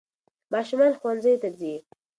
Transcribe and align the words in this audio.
ماشومان 0.53 0.91
ښوونځیو 0.99 1.41
ته 1.41 1.49
ځي. 1.59 1.75